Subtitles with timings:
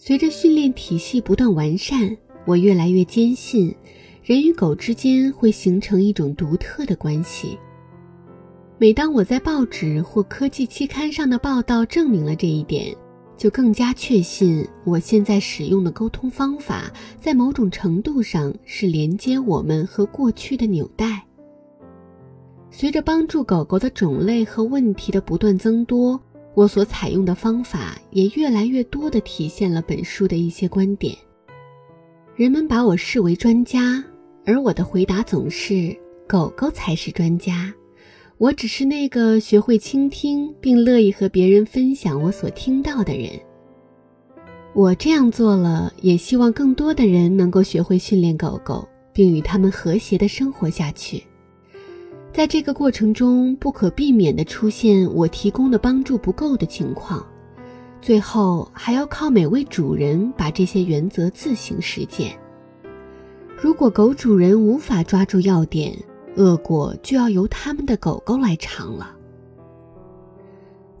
[0.00, 3.74] 随着训练体系不断完善，我越来越坚信，
[4.22, 7.58] 人与狗之间会形成一种独特的关系。
[8.78, 12.94] 每当我在报纸或科技期刊上的报道证明了这一点，
[13.36, 21.20] 就更加确信我现在使用的沟通方法，在某种程度上是连接我们和过去的纽带。
[22.70, 26.20] 随着帮助狗狗的种类和问题的不断增多。
[26.58, 31.16] 我所采用的方法也越来越多地体现了本书的一些观点。
[32.34, 34.02] 人们把我视为专家，
[34.44, 37.72] 而我的回答总是：狗狗才是专家，
[38.38, 43.30] 我只是那个学会倾听并乐意和别人分享我所听到的人。
[44.74, 51.22] 我这样做了，也希望更多的人能够学会训练狗狗，并与它们和谐地生活下去。
[52.38, 57.26] 在这个过程中，不可避免地出现我提供的帮助不够的情况，
[58.00, 62.38] 最后还要靠每位主人把这些原则自行实践。
[63.60, 65.92] 如果狗主人无法抓住要点，
[66.36, 69.16] 恶果就要由他们的狗狗来尝了。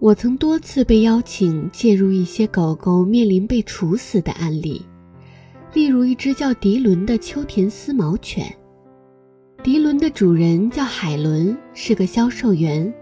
[0.00, 4.82] 我曾多次被邀请介入一些狗狗面临被处死的案例，
[5.72, 8.52] 例如一只叫迪伦的秋田丝毛犬。
[9.64, 12.92] 迪伦的主人叫海伦，是个销售员。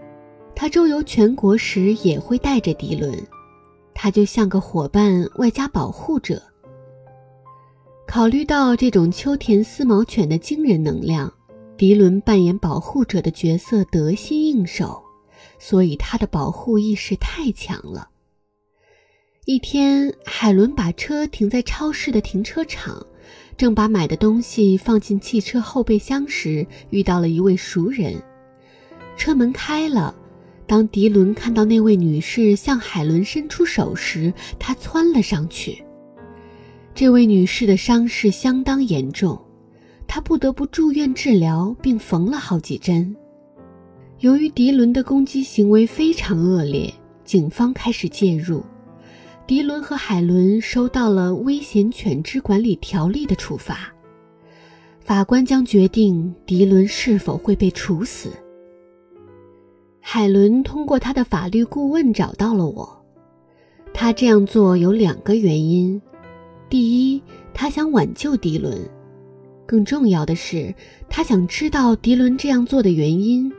[0.55, 3.15] 他周游全国时也会带着迪伦，
[3.93, 6.41] 他就像个伙伴外加保护者。
[8.07, 11.31] 考虑到这种秋田丝毛犬的惊人能量，
[11.77, 14.99] 迪伦扮演保护者的角色得心应手，
[15.59, 18.09] 所以他的保护意识太强了。
[19.45, 23.05] 一天，海伦把车停在超市的停车场。
[23.57, 28.13] 正把买的东西放进汽车后备箱时，遇到了一位熟人。
[29.17, 30.13] 车门开了，
[30.67, 35.83] 当迪伦看到那位女士向海伦伸出手时，他窜了上去。
[36.93, 39.39] 这位女士的伤势相当严重，
[40.07, 43.15] 她不得不住院治疗，并缝了好几针。
[44.19, 48.63] 由于迪伦的攻击行为非常恶劣，警方开始介入。
[49.47, 53.89] 迪伦和海伦收到了危险犬只管理条例的处罚，
[54.99, 58.29] 法官将决定迪伦是否会被处死。
[60.01, 63.05] 海伦通过他的法律顾问找到了我，
[63.93, 66.01] 他这样做有两个原因：
[66.69, 68.75] 第一，他想挽救迪伦；
[69.65, 70.75] 更重要的是，
[71.07, 73.49] 他想知道迪伦这样做的原因。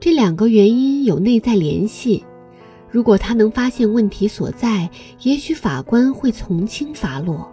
[0.00, 2.24] 这两个原因有内在联系。
[2.96, 4.88] 如果他能发现问题所在，
[5.20, 7.46] 也许法官会从轻发落。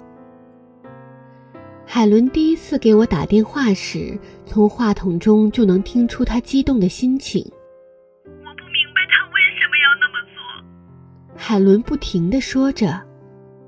[1.86, 7.46] 海伦第一次给我打电话时，从话筒中就能听出他激动的心情。
[8.26, 11.36] 我不明白他为什么要那么做。
[11.36, 12.88] 海伦不停地说着：“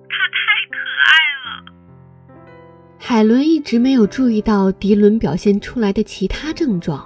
[0.07, 1.11] 他太可爱
[1.43, 1.75] 了。”
[2.97, 7.05] 海伦一直没有注意到迪伦表现出来的其他症状。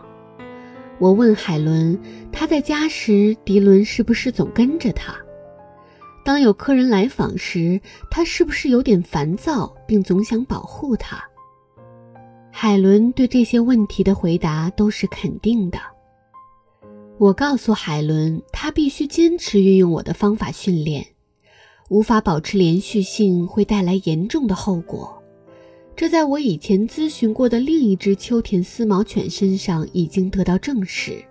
[0.99, 1.97] 我问海伦，
[2.29, 5.15] 他在家时，迪伦是不是总跟着他？
[6.25, 7.79] 当有客人来访时，
[8.11, 11.23] 他是不是有点烦躁，并总想保护他？
[12.51, 15.79] 海伦对这些问题的回答都是肯定的。
[17.17, 21.05] 我告诉海伦，他必须坚持运用我的方法训练，
[21.89, 25.18] 无法保持连续性会带来严重的后果。
[25.99, 31.21] 这在我以前咨询过的另一只秋田丝毛犬身上已经得到证实。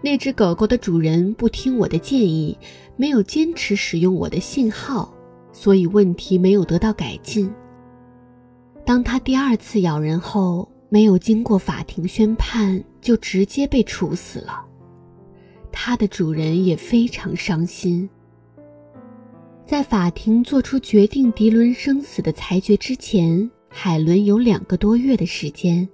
[0.00, 2.58] 那只狗狗的主人不听我的建议，
[2.96, 5.14] 没有坚持使用我的信号，
[5.52, 7.48] 所以问题没有得到改进。
[8.84, 14.64] 当它第二次咬人后，没有经过法庭宣判就直接被处死了。
[15.70, 18.10] 它的主人也非常伤心。
[19.72, 25.88] 在法庭做出决定迪伦生死的裁决之前，海伦有两个多月的时间。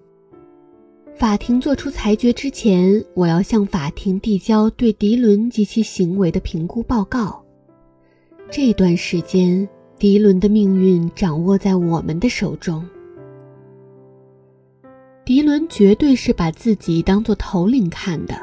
[1.14, 7.40] 法庭做出裁决之前，我要向法庭递交对迪伦及其行为的评估报告。
[8.50, 12.84] 这段时间，迪伦的命运掌握在我们的手中。
[15.24, 18.34] 迪伦绝对是把自己当做头领看的。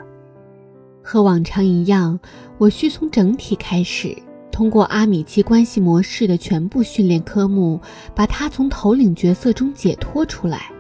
[1.04, 2.18] 和往常一样，
[2.58, 4.16] 我需从整体开始。
[4.56, 7.78] 通过阿米奇关系模式的全部训练科目，
[8.16, 10.72] 把他从头领角色中解脱出来。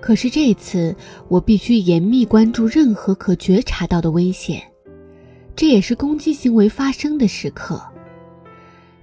[0.00, 0.96] 可是这次，
[1.28, 4.62] 我必须严密关注任何可觉察到的危险，
[5.54, 7.78] 这也是攻击行为发生的时刻。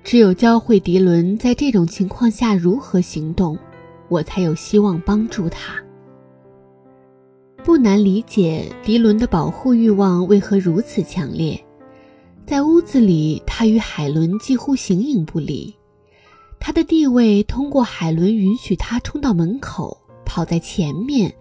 [0.03, 3.55] 只有教会迪伦在这种情况下如何行动，
[4.07, 5.75] 我才有希望帮助他。
[7.63, 11.63] 不难理解迪伦的保护欲望为何如此强烈。
[12.49, 15.71] 在屋子里，他与海伦几乎形影不离。
[16.59, 21.31] 他的地位通过海伦允许他冲到门口，跑在前面，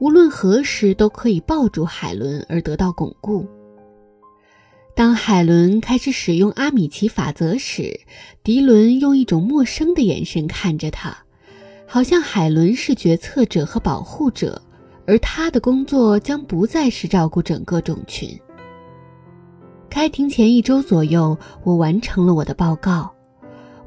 [0.00, 3.46] 无论何时都可以抱住海伦而得到巩固。
[4.96, 8.00] 当海伦开始使用阿米奇法则时，
[8.42, 11.16] 迪伦用一种陌生的眼神看着他，
[11.86, 14.60] 好像海伦是决策者和保护者，
[15.06, 18.36] 而他的工作将不再是照顾整个种群。
[19.88, 23.10] 开庭前一周左右，我完成了我的报告。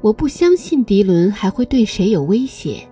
[0.00, 2.82] 我不相信迪伦还会对谁有威胁。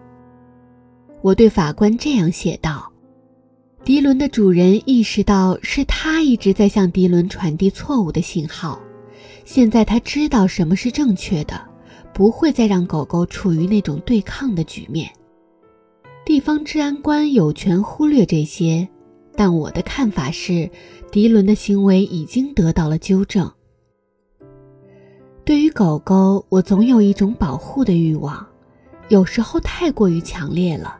[1.22, 2.92] 我对法官这样写道
[3.82, 8.78] ：“迪伦的主人意识到是他一直在向迪伦传递错误的信号，
[9.44, 11.60] 现在他知道什么是正确的，
[12.12, 15.10] 不会再让狗狗处于那种对抗的局面。
[16.24, 18.86] 地方治安官有权忽略这些，
[19.34, 20.70] 但我的看法是。”
[21.10, 23.50] 迪伦的行为已经得到了纠正。
[25.42, 28.46] 对于狗狗，我总有一种保护的欲望，
[29.08, 30.98] 有时候太过于强烈了，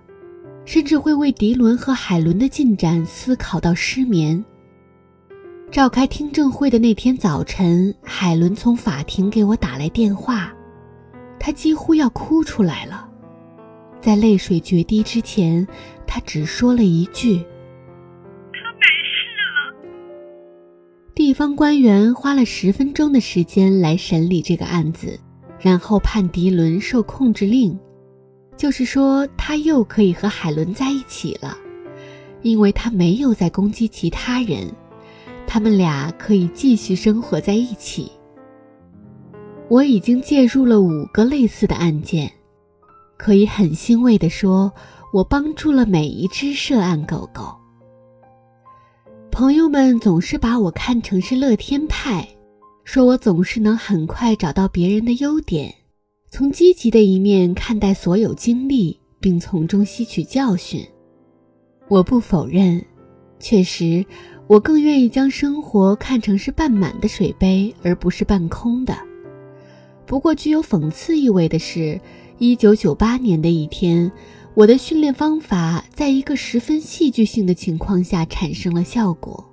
[0.65, 4.43] 甚至会为迪伦和海伦的进展思考到失眠。
[5.71, 10.51] 召开听证会的那天早晨，海伦从法庭给我打来电话，
[11.39, 13.07] 她几乎要哭出来了。
[14.01, 15.69] 在泪水决堤之前，
[16.07, 17.45] 她只说了一句。
[21.19, 25.19] 地方官员花了十分钟的时间来审理这个案子，
[25.59, 27.77] 然后判迪伦受控制令，
[28.57, 31.59] 就是说他又可以和海伦在一起了，
[32.43, 34.71] 因为他没有再攻击其他人，
[35.45, 38.13] 他们俩可以继续生活在一起。
[39.69, 42.31] 我已经介入了五个类似的案件，
[43.17, 44.73] 可以很欣慰地说，
[45.13, 47.57] 我帮助了每一只涉案狗狗。
[49.39, 52.29] 朋友们总是把我看成是乐天派，
[52.83, 55.73] 说我总是能很快找到别人的优点，
[56.29, 60.85] 从积极的一面看待所有经历，并从中吸取教训。
[61.87, 62.85] 我不否认，
[63.39, 64.05] 确实，
[64.49, 68.99] 我更愿意将生活看成是半满的水杯，而不是半空的。
[70.05, 72.01] 不过，具有讽刺意味的是，
[72.39, 74.11] 一九九八年的一天。
[74.59, 79.49] 我的训练方法在一个十分戏剧性的情况下产生了效果，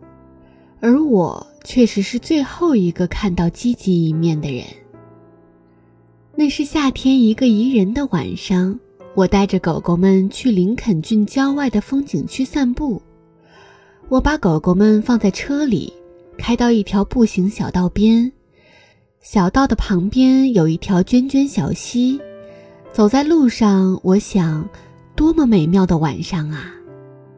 [0.79, 4.65] 而我确实是最后一个看到积极一面的人。
[6.33, 8.79] 那是夏天一个宜人的晚上，
[9.13, 12.99] 我带着狗狗们去林肯郡郊外的风景区散步。
[14.09, 15.93] 我把狗狗们放在车里，
[16.35, 18.31] 开到一条步行小道边，
[19.21, 22.19] 小道的旁边有一条涓涓小溪。
[22.91, 24.67] 走在路上，我想。
[25.15, 26.73] 多么美妙的晚上啊！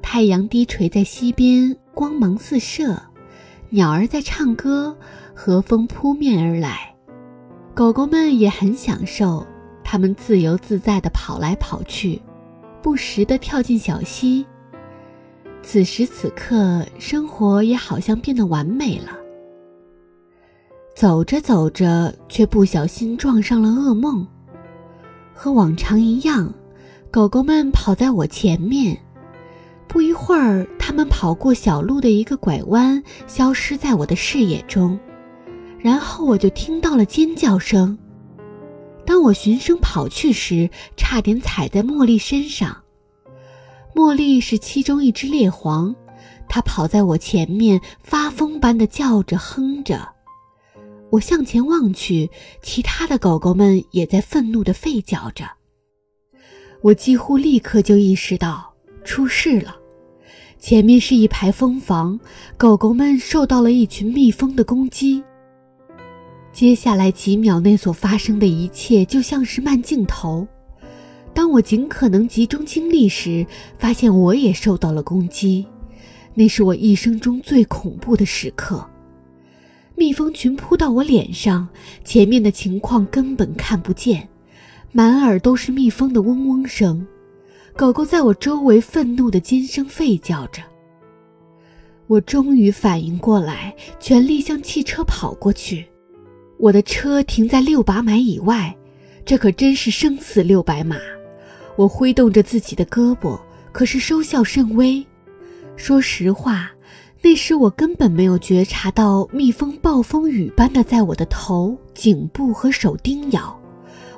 [0.01, 2.99] 太阳低垂在溪边，光芒四射，
[3.69, 4.97] 鸟儿在唱歌，
[5.35, 6.95] 和风扑面而来，
[7.75, 9.45] 狗狗们也很享受，
[9.83, 12.19] 它们自由自在地跑来跑去，
[12.81, 14.45] 不时地跳进小溪。
[15.61, 19.11] 此时此刻，生活也好像变得完美了。
[20.95, 24.25] 走着走着，却不小心撞上了噩梦，
[25.33, 26.51] 和往常一样。
[27.09, 28.97] 狗狗们跑在我前面，
[29.87, 34.99] 不一会儿，它们跑过小路的一个拐弯，消失在我的视野中。
[35.79, 37.97] 然后我就听到了尖叫声。
[39.05, 42.75] 当我循声跑去时，差点踩在茉莉身上。
[43.95, 45.95] 茉莉是其中一只猎黄，
[46.49, 50.09] 它跑在我前面，发疯般的叫着、哼着。
[51.09, 52.29] 我向前望去，
[52.61, 55.45] 其他的狗狗们也在愤怒地吠叫着。
[56.81, 59.75] 我几乎立刻就意识到出事了，
[60.59, 62.19] 前面是一排蜂房，
[62.57, 65.23] 狗狗们受到了一群蜜蜂的攻击。
[66.51, 70.47] 接下来几秒内所发生的一切就像是慢镜头。
[71.33, 73.45] 当我尽可能集中精力时，
[73.77, 75.65] 发现我也受到了攻击，
[76.33, 78.83] 那是我一生中最恐怖的时刻。
[79.95, 81.67] 蜜蜂群扑到我脸上，
[82.03, 84.27] 前面的情况根本看不见。
[84.97, 87.05] 满耳都是蜜蜂的嗡嗡声，
[87.75, 90.63] 狗狗在我周围愤怒的尖声吠叫着。
[92.07, 95.85] 我终于反应过来，全力向汽车跑过去。
[96.57, 98.75] 我的车停在六百米以外，
[99.23, 100.97] 这可真是生死六百码。
[101.75, 103.39] 我挥动着自己的胳膊，
[103.71, 105.05] 可是收效甚微。
[105.75, 106.71] 说实话，
[107.21, 113.55] 那时我根本没有觉察到蜜蜂暴风雨般的在我的头、颈部和手叮咬。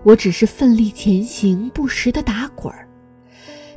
[0.04, 2.88] 我只是奋力前行，不时的打滚儿。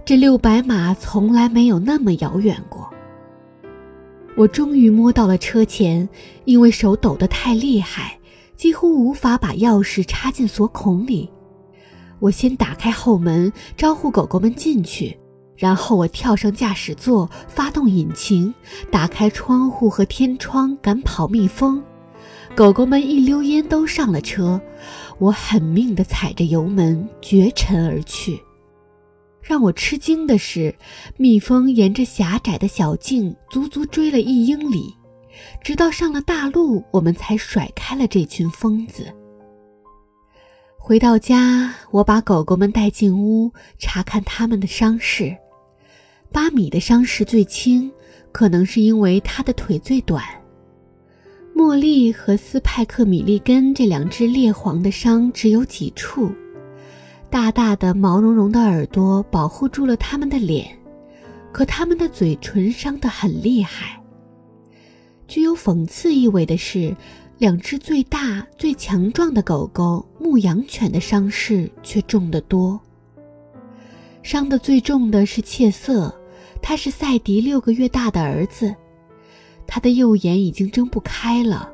[0.05, 2.88] 这六百码从来没有那么遥远过。
[4.37, 6.09] 我终于摸到了车前，
[6.45, 8.19] 因为手抖得太厉害，
[8.57, 11.31] 几乎无法把钥匙插进锁孔里。
[12.19, 15.19] 我先打开后门，招呼狗狗们进去，
[15.57, 18.55] 然后我跳上驾驶座，发动引擎，
[18.91, 21.83] 打开窗户和天窗，赶跑蜜蜂。
[22.55, 24.61] 狗狗们一溜烟都上了车，
[25.19, 28.39] 我狠命地踩着油门，绝尘而去。
[29.41, 30.75] 让我吃惊的是，
[31.17, 34.95] 蜜蜂沿着狭窄的小径足足追了一英里，
[35.63, 39.07] 直到上了大路，我们才甩开了这群疯子。
[40.77, 45.35] 回到家，我把狗狗们带进屋，查看他们的伤势。
[46.31, 47.91] 巴米的伤势最轻，
[48.31, 50.23] 可能是因为他的腿最短。
[51.62, 56.28] 茉莉和斯派克米利根这两只猎黄的伤只有几处。
[57.31, 60.76] 大大的毛茸茸的耳朵保护住了他们的脸，
[61.52, 64.02] 可他们的嘴唇伤得很厉害。
[65.28, 66.97] 具有讽刺意味的是，
[67.38, 72.78] 两只最大、最强壮的狗狗牧羊犬的伤势却重得多。
[74.25, 76.12] 伤得最重的是切瑟，
[76.61, 78.75] 他是赛迪六个月大的儿子，
[79.75, 81.73] 他的右眼已经睁不开了，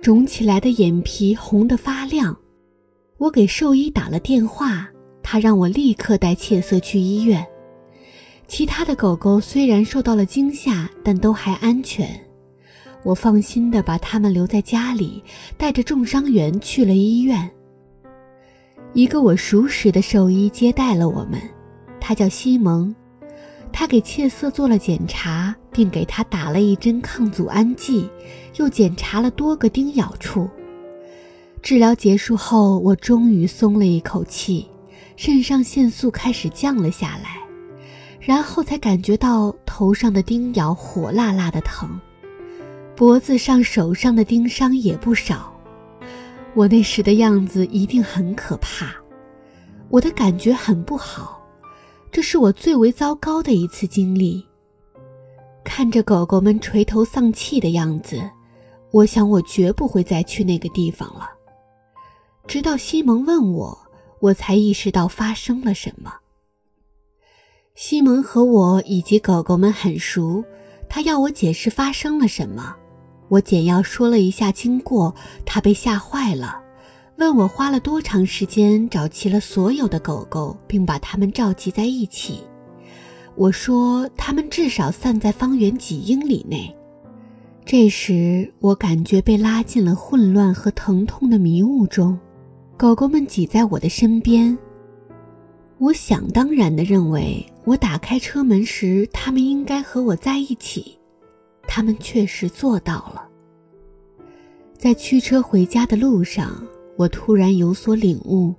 [0.00, 2.34] 肿起来的眼皮红得发亮。
[3.18, 4.88] 我给兽医打了电话，
[5.22, 7.46] 他让我立刻带切瑟去医院。
[8.48, 12.08] 其他的狗狗虽然受到了惊吓，但都还安全。
[13.02, 15.22] 我放心地把它们留在家里，
[15.58, 17.50] 带着重伤员去了医院。
[18.94, 21.38] 一个我熟识的兽医接待了我们，
[22.00, 22.96] 他叫西蒙。
[23.72, 28.08] 他给切瑟做了检查，并给他打了一针抗组胺剂，
[28.56, 30.48] 又检查了多个叮咬处。
[31.62, 34.66] 治疗结束后，我终于松了一口气，
[35.16, 37.38] 肾上腺素开始降了下来，
[38.18, 42.00] 然后才感觉到头上的叮咬火辣辣的疼，
[42.96, 45.52] 脖子上、手上的叮伤也不少。
[46.54, 48.94] 我那时的样子一定很可怕，
[49.88, 51.39] 我的感觉很不好，
[52.12, 54.44] 这是我最为糟糕的一次经历。
[55.62, 58.20] 看着狗狗们垂头丧气的样子，
[58.90, 61.30] 我想我绝不会再去那个地方了。
[62.46, 63.78] 直到西蒙问我，
[64.18, 66.14] 我才意识到发生了什么。
[67.76, 70.42] 西蒙和我以及狗狗们很熟，
[70.88, 72.74] 他要我解释发生了什么。
[73.28, 75.14] 我简要说了一下经过，
[75.46, 76.59] 他被吓坏了，
[77.20, 82.40] 问我花了多长时间找齐了所有的狗狗，并把它们召集在一起。
[83.34, 86.74] 我说它们至少散在方圆几英里内。
[87.66, 92.18] 这时，我感觉被拉进了混乱和疼痛的迷雾中。
[92.78, 94.56] 狗狗们挤在我的身边。
[95.76, 100.98] 我想当然地认为，我打开车门时，它们应该和我在一起。
[101.68, 103.28] 它们确实做到了。
[104.78, 106.66] 在驱车回家的路上，
[107.00, 108.54] 我突然有所领悟：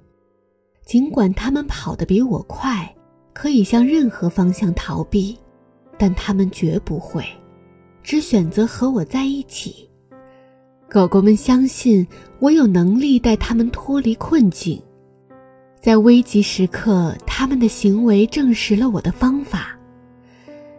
[0.83, 2.91] 尽管它们跑得比我快，
[3.33, 5.37] 可以向任何方向逃避，
[5.95, 7.23] 但它们绝不会，
[8.01, 9.87] 只选择和我在一起。
[10.89, 12.07] 狗狗们相信
[12.39, 14.81] 我有能力带它们脱离困境，
[15.79, 19.77] 在危急时刻，他们的行为证实了我的方法。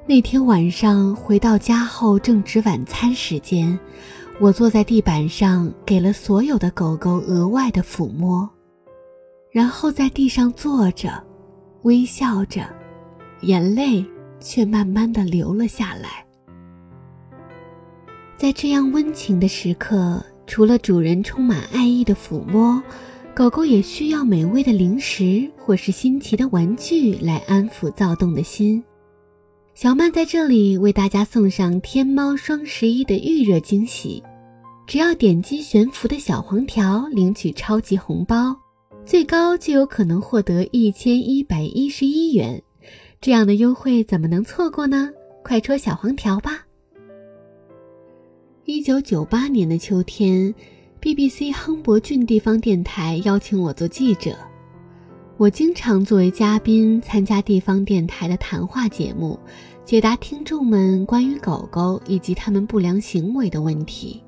[0.04, 3.78] 那天晚上回到家后，正值晚餐时间，
[4.40, 8.48] 我坐在地板上，给了所有的狗狗额外的抚摸，
[9.52, 11.22] 然后在地上坐着，
[11.82, 12.68] 微笑着，
[13.42, 14.04] 眼泪
[14.40, 16.26] 却慢慢的流了下来。
[18.36, 22.82] 在这样温情的时刻，除了主人充满爱意的抚摸，
[23.34, 28.82] 狗狗也需要美味的零食或是新奇的玩具来安抚躁动的心。
[29.74, 34.22] 小曼在这里为大家送上天猫双十一的预热惊喜，
[34.86, 38.54] 只要点击悬浮的小黄条领取超级红包，
[39.06, 42.62] 最高就有可能获得一千一百一十一元。
[43.18, 45.10] 这样的优惠怎么能错过呢？
[45.42, 46.66] 快戳小黄条吧！
[48.66, 50.54] 一九九八年的秋天
[51.00, 54.36] ，BBC 亨伯郡地方电台邀请我做记者。
[55.38, 59.38] 我经常作为嘉宾参加地方电台的谈话节目，
[59.82, 64.22] 解答听众们关于狗狗以及它们不良行为的问题。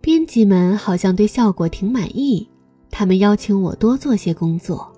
[0.00, 2.48] 编辑们好像对效果挺满意，
[2.88, 4.90] 他们邀请我多做些工作。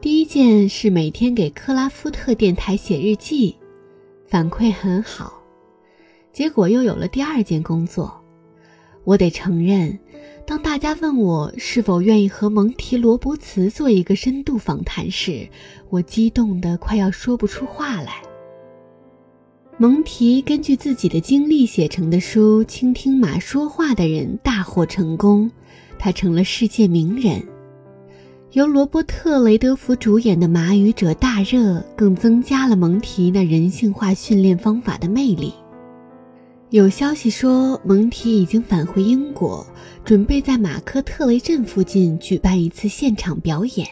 [0.00, 3.54] 第一件是每天给克拉夫特电台写日记，
[4.26, 5.32] 反馈很好。
[6.32, 8.12] 结果又有了第二件工作，
[9.04, 9.98] 我得承认，
[10.46, 15.48] 当大家问我是否愿意和蒙提罗伯茨做一个深度访谈时，
[15.90, 18.22] 我激动得快要说不出话来。
[19.76, 25.50] 蒙提根据自己的经历写成的书《倾听马说话的人》大获成功，
[25.98, 27.42] 他成了世界名人。
[28.52, 35.52] 由罗伯特·雷德福主演的《马语者》大热，更增加了蒙提那人性化训练方法的魅力。
[36.70, 39.64] 有消息说，蒙提已经返回英国，
[40.04, 43.86] 准备在马克特雷镇附近举办一次现场表演。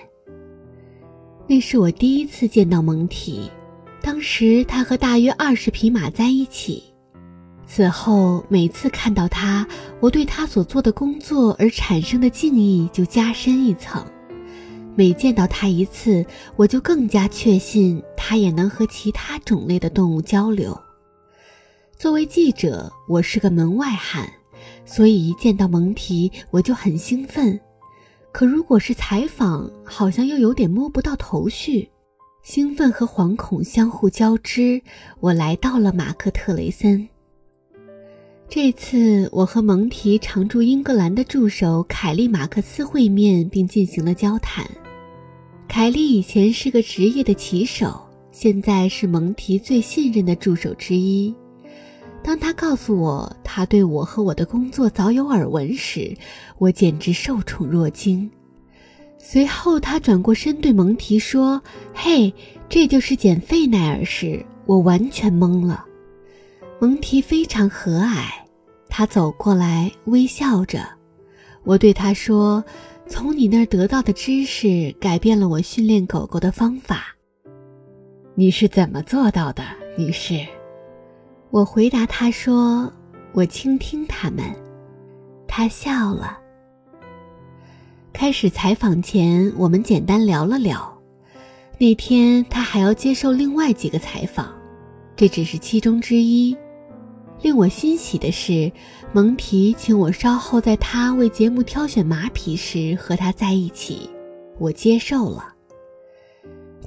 [1.47, 3.49] 那是我第一次见到蒙提。
[4.03, 6.83] 当时他和大约二十匹马在一起。
[7.65, 9.65] 此后每次看到他，
[10.01, 14.05] 我对他所做的工作而产生的敬意就加深一层。
[14.97, 16.27] 每见到他一次，
[16.57, 20.77] 我就更加确信他也能和其他种类的动物交流。
[22.05, 24.31] 作为记者，我是个门外汉，
[24.85, 27.59] 所以一见到蒙提我就很兴奋。
[28.31, 31.89] 可如果是采访，好像又有点摸不到头绪。
[32.43, 34.83] 兴奋和惶恐相互交织，
[35.19, 37.09] 我来到了马克特雷森。
[38.51, 44.71] 这次我和蒙提常驻英格兰的助手凯利马克思会面，并进行了交谈。
[45.67, 47.99] 凯利以前是个职业的骑手，
[48.31, 51.35] 现在是蒙提最信任的助手之一。
[52.25, 56.17] 当他告诉我他对我和我的工作早有耳闻时，
[56.57, 58.29] 我简直受宠若惊。
[59.19, 61.63] 随后，他转过身对蒙提说
[61.93, 62.33] ：“嘿，
[62.67, 65.85] 这就是简费奈尔时，我完全懵了。”
[66.81, 68.25] 蒙提非常和蔼，
[68.89, 70.83] 他走过来微笑着。
[71.63, 72.65] 我对他说
[73.07, 77.15] ：“从你那儿得到的知识改变了我训练狗狗的方法。”
[78.35, 79.63] 你是怎么做到的，
[79.99, 80.41] 女士？
[81.55, 82.93] 我回答他说
[83.33, 84.45] ：“我倾听他们。”
[85.47, 86.37] 他笑了。
[88.13, 90.93] 开始采访前，我们简单聊了聊。
[91.79, 94.53] 那天他还要接受另外几个采访，
[95.15, 96.57] 这只是其中之一。
[97.41, 98.73] 令我欣喜的是，
[99.13, 104.11] 蒙提请我稍后在他为节目挑选马匹时和他在一起，
[104.59, 105.55] 我接受了。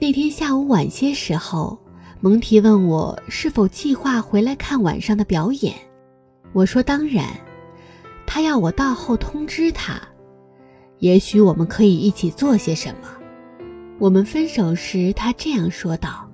[0.01, 1.79] 那天下午晚些时候，
[2.19, 5.75] 蒙提问我是否计划回来看晚上的表演，
[6.51, 7.25] 我说当然。
[8.25, 10.01] 他要我到后通知他。
[10.99, 13.07] 也许我们可以一起做些什么。
[13.99, 16.29] 我们分手时，他这样说道：“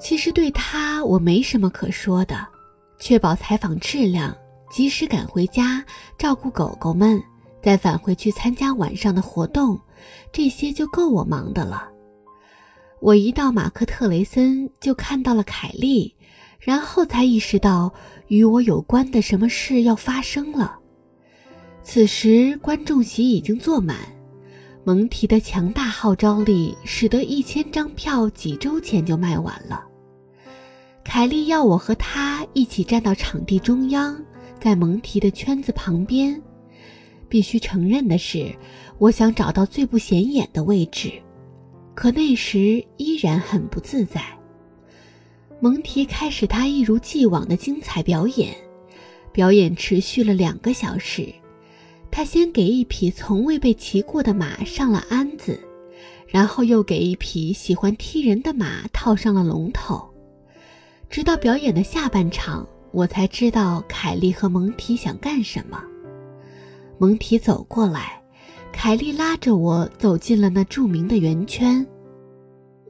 [0.00, 2.44] 其实对他我没什么可说的，
[2.98, 4.34] 确保采访质量，
[4.70, 5.84] 及时赶回家，
[6.18, 7.22] 照顾狗狗们，
[7.62, 9.78] 再返回去参加晚上的活动，
[10.32, 11.90] 这些就够我忙的了。”
[13.04, 16.14] 我一到马克特雷森就看到了凯莉，
[16.58, 17.92] 然后才意识到
[18.28, 20.78] 与我有关的什么事要发生了。
[21.82, 23.98] 此时观众席已经坐满，
[24.84, 29.84] 蒙提的强大号召力使得一千张票几周前就卖完了。
[31.04, 34.18] 凯莉要我和他一起站到场地中央，
[34.58, 36.40] 在蒙提的圈子旁边。
[37.28, 38.50] 必须承认的是，
[38.96, 41.12] 我想找到最不显眼的位置，
[41.94, 44.22] 可那时依然很不自在。
[45.60, 48.54] 蒙提开始他一如既往的精彩表演，
[49.32, 51.32] 表演持续了两个小时。
[52.10, 55.58] 他先给一匹从未被骑过的马上了鞍子，
[56.28, 60.08] 然后又给一匹喜欢踢人的马套上了龙头。
[61.08, 65.82] 直到表演的下半场，我才知道凯莉和蒙提想干什么。
[66.98, 68.22] 蒙提走过来，
[68.76, 71.86] 凯莉拉着我走进了那著名的圆圈。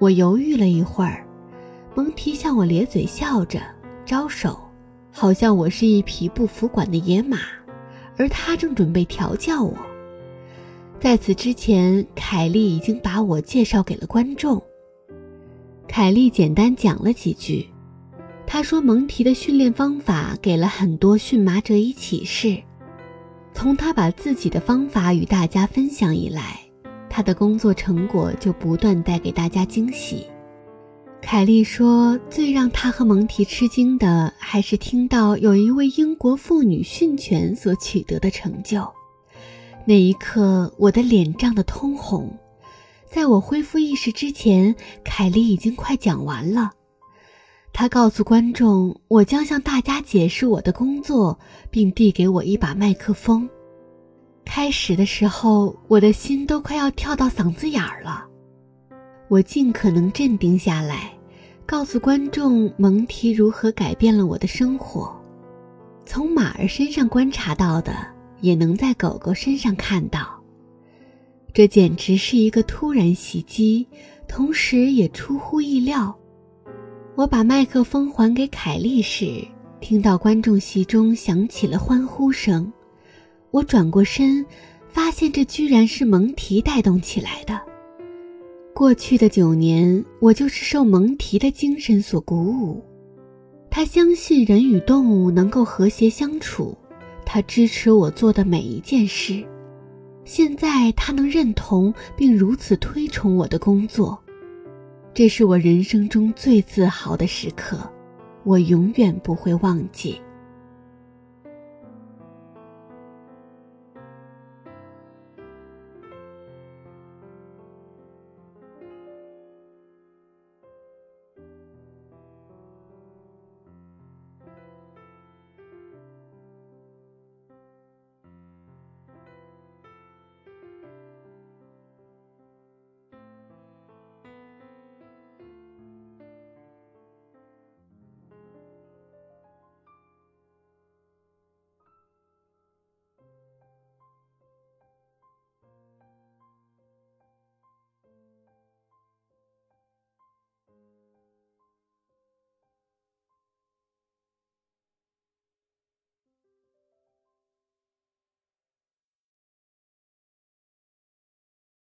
[0.00, 1.24] 我犹豫了一会儿，
[1.94, 3.60] 蒙提向我咧嘴笑着，
[4.04, 4.58] 招手，
[5.12, 7.38] 好像我是一匹不服管的野马。
[8.16, 9.76] 而他正准备调教我。
[10.98, 14.60] 在此之前，凯莉已经把我介绍给了观众。
[15.86, 17.68] 凯莉简单讲了几句，
[18.46, 22.60] 她说蒙提的训练方法给了很多驯马者以启示。
[23.54, 26.60] 从他把自己的方法与大家分享以来，
[27.08, 30.26] 他的工作成果就不断带给大家惊喜。
[31.22, 38.86] 凯莉说：“最让她和蒙提吃惊的，还是听到有一位英国妇女训犬所取得的成就。
[39.86, 42.36] 那一刻，我的脸涨得通红。
[43.06, 46.72] 在我恢复意识之前，凯莉已经快讲完了。
[47.76, 51.36] 他告诉观众，我将向大家解释我的工作，
[51.72, 53.46] 并递给我一把麦克风。
[54.44, 58.24] 开始的时候，我的心都快要跳到嗓子眼儿了。
[59.26, 61.10] 我尽可能镇定下来。”
[61.66, 65.10] 告诉观众蒙提如何改变了我的生活，
[66.04, 67.96] 从马儿身上观察到的，
[68.42, 70.28] 也能在狗狗身上看到。
[71.54, 73.84] 这简直是一个突然袭击，
[74.28, 76.14] 同时也出乎意料。
[77.16, 79.46] 我把麦克风还给凯莉时，
[79.80, 82.72] 听到观众席中响起了欢呼声。
[83.52, 84.44] 我转过身，
[84.88, 87.60] 发现这居然是蒙提带动起来的。
[88.74, 92.82] 过去的九年，我就是受蒙提的精神所鼓舞。
[93.70, 96.76] 他相信人与动物能够和谐相处，
[97.24, 99.44] 他支持我做的每一件事。
[100.24, 104.20] 现在他能认同并如此推崇我的工作，
[105.14, 107.78] 这是我人生中最自豪的时刻，
[108.42, 110.20] 我永远不会忘记。